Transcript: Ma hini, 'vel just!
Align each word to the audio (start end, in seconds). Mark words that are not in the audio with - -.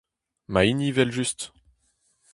Ma 0.51 0.61
hini, 0.65 0.89
'vel 0.95 1.11
just! 1.17 1.39